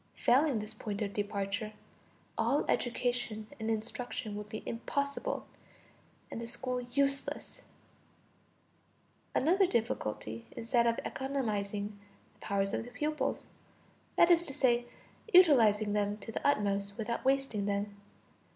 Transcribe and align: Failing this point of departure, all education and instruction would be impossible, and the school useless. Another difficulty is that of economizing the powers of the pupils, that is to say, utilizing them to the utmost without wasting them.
Failing 0.15 0.57
this 0.57 0.73
point 0.73 1.03
of 1.03 1.13
departure, 1.13 1.73
all 2.35 2.65
education 2.67 3.45
and 3.59 3.69
instruction 3.69 4.35
would 4.35 4.49
be 4.49 4.63
impossible, 4.65 5.45
and 6.31 6.41
the 6.41 6.47
school 6.47 6.81
useless. 6.81 7.61
Another 9.35 9.67
difficulty 9.67 10.47
is 10.55 10.71
that 10.71 10.87
of 10.87 10.99
economizing 11.05 11.99
the 12.33 12.39
powers 12.39 12.73
of 12.73 12.83
the 12.83 12.89
pupils, 12.89 13.45
that 14.15 14.31
is 14.31 14.43
to 14.47 14.55
say, 14.55 14.87
utilizing 15.35 15.93
them 15.93 16.17
to 16.17 16.31
the 16.31 16.47
utmost 16.47 16.97
without 16.97 17.23
wasting 17.23 17.67
them. 17.67 17.95